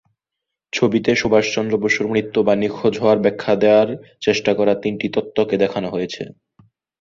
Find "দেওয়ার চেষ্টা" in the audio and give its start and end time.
3.55-4.51